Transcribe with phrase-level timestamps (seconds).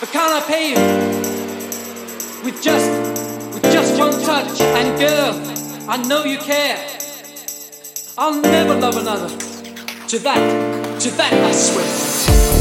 [0.00, 0.76] But can I pay you
[2.42, 2.88] with just
[3.52, 4.58] with just one touch?
[4.58, 6.78] And girl, I know you care.
[8.16, 9.28] I'll never love another.
[9.28, 12.59] To that, to that I swear.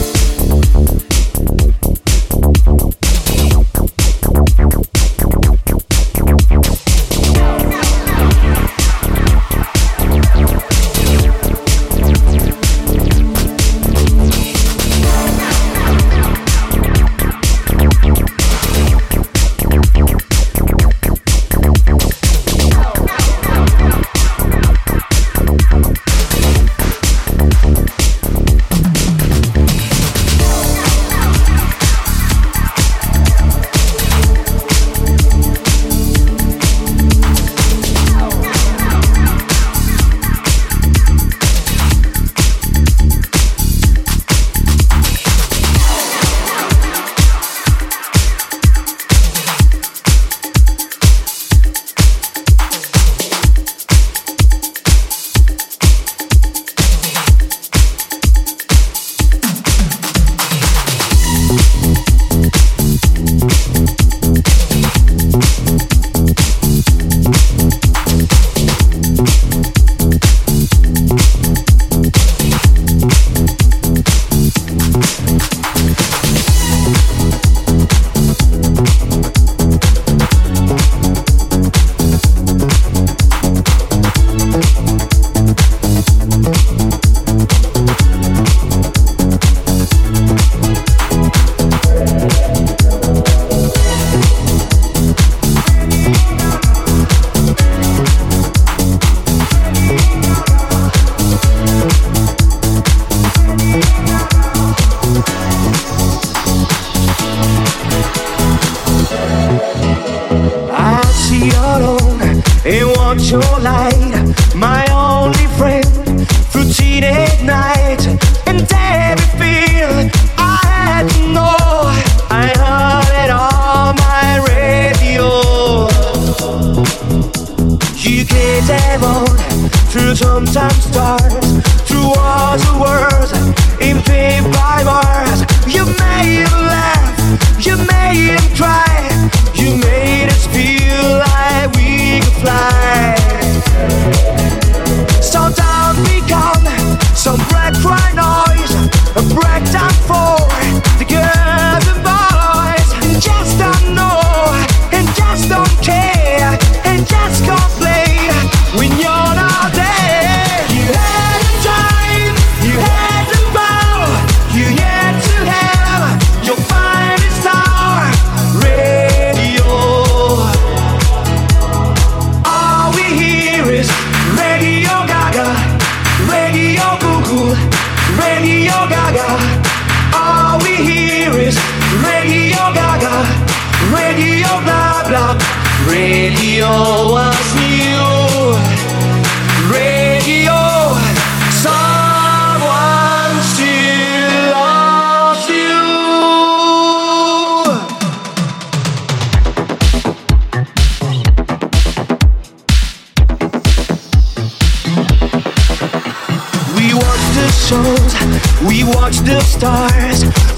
[208.80, 210.49] You had the power,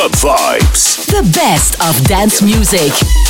[0.00, 1.04] Club Vibes.
[1.08, 3.29] The best of dance music.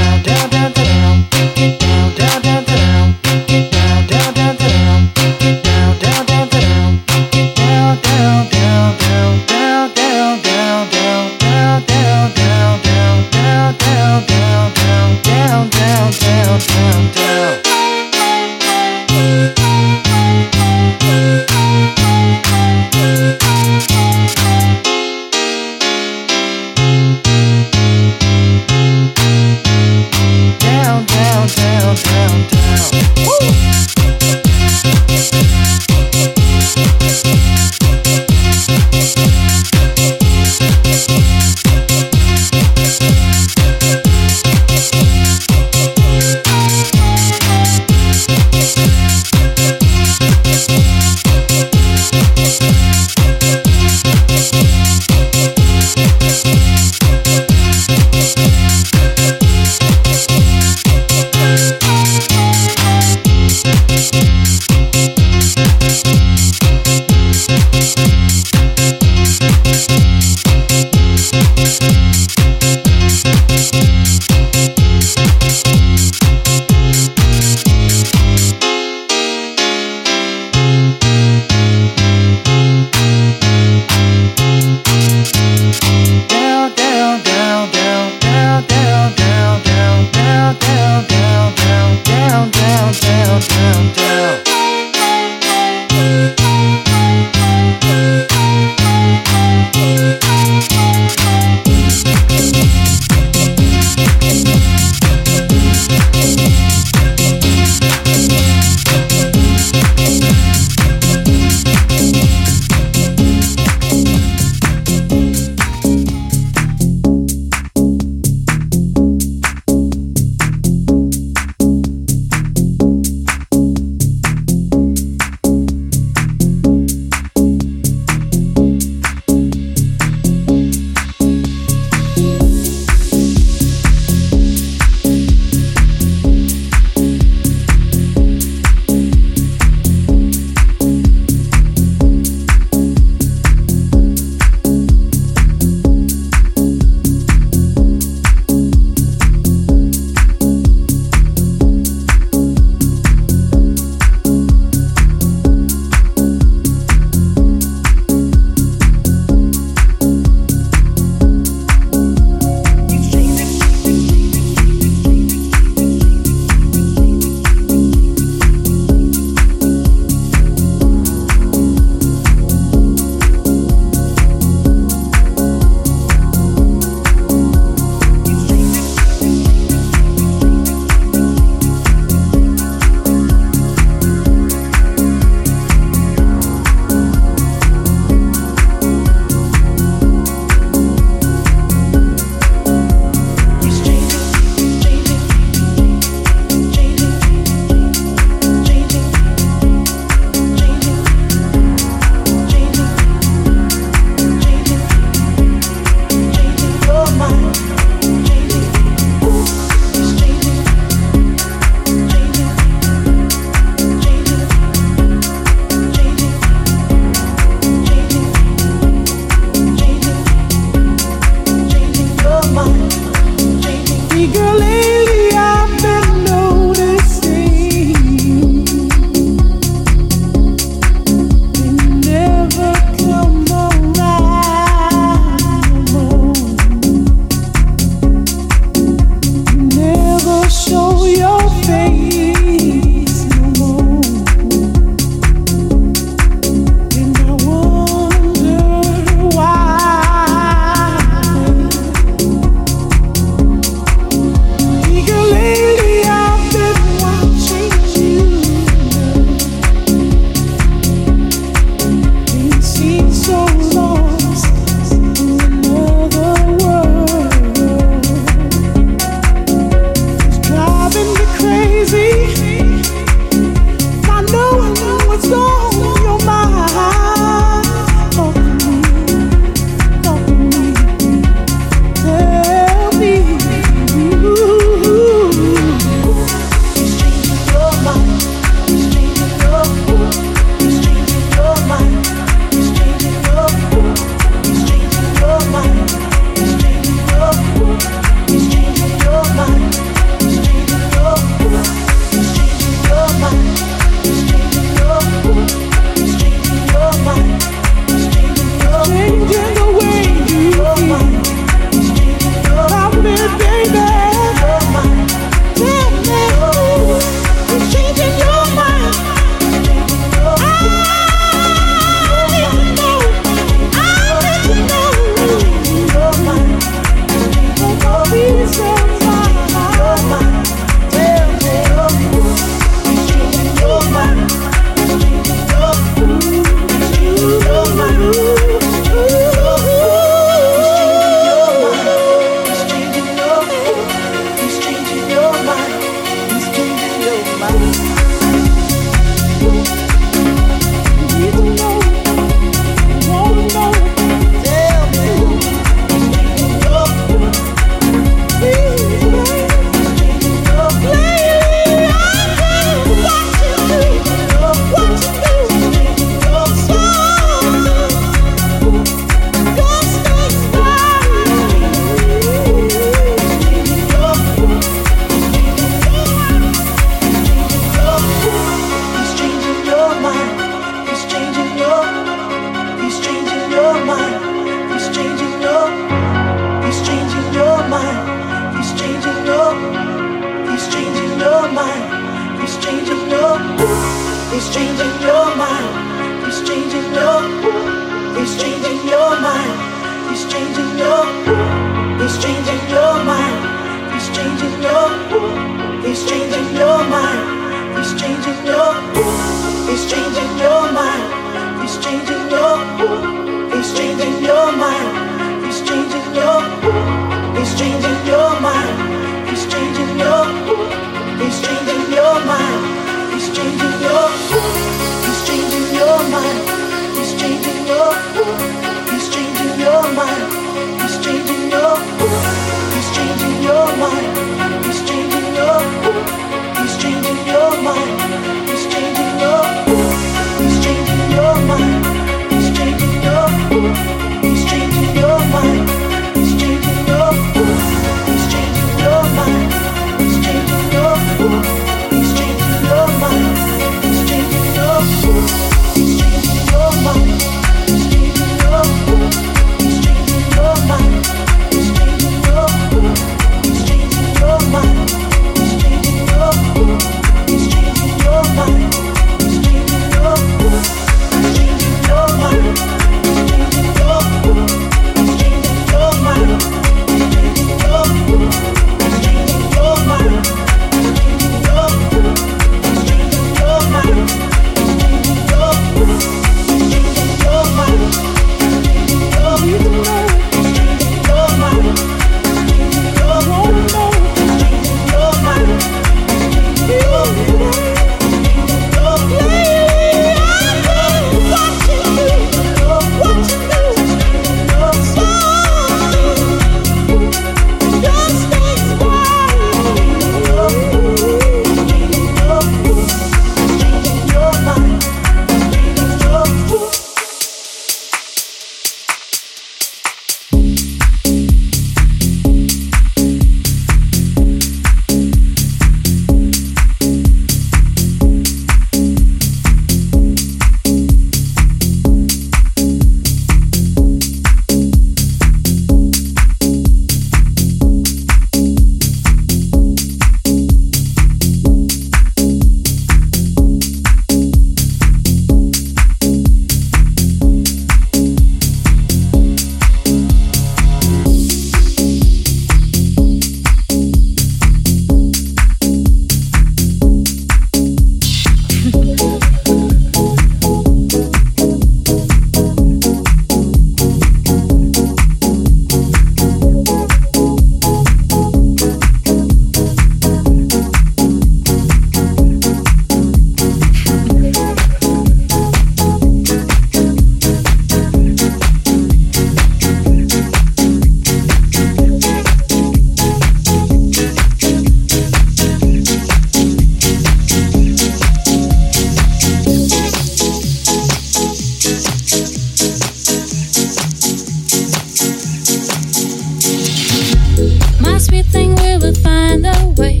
[597.80, 600.00] My sweet thing, we will find a way,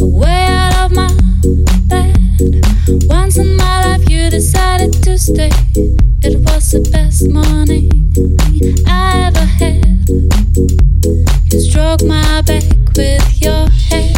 [0.00, 1.08] a way out of my
[1.86, 2.16] bed.
[3.08, 5.50] Once in my life, you decided to stay.
[6.22, 7.88] It was the best morning
[8.88, 10.08] I ever had.
[11.52, 12.64] You stroked my back
[12.96, 14.16] with your head.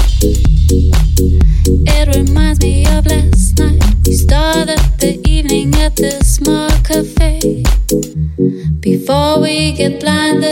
[1.95, 3.83] It reminds me of last night.
[4.07, 7.65] We started the evening at the small cafe.
[8.81, 10.52] Before we get blinded.